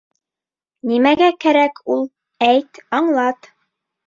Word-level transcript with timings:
Нимәгә 0.91 1.27
кәрәк 1.43 1.83
ул, 1.97 2.01
әйт, 2.49 2.81
аңлат. 3.03 3.53